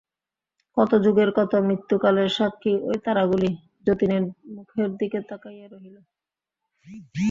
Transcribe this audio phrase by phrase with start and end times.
[0.77, 3.49] কত যুগের কত মৃত্যুকালের সাক্ষী ঐ তারাগুলি
[3.87, 4.23] যতীনের
[4.55, 5.95] মুখের দিকে তাকাইয়া রহিল।